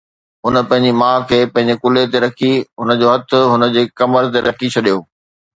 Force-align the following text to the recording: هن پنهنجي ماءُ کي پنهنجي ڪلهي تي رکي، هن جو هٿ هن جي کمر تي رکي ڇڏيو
هن 0.45 0.55
پنهنجي 0.69 0.93
ماءُ 1.01 1.19
کي 1.31 1.39
پنهنجي 1.57 1.75
ڪلهي 1.83 2.05
تي 2.13 2.17
رکي، 2.25 2.51
هن 2.79 2.89
جو 3.03 3.07
هٿ 3.13 3.29
هن 3.53 3.63
جي 3.77 3.83
کمر 3.99 4.23
تي 4.33 4.39
رکي 4.49 4.67
ڇڏيو 4.75 4.97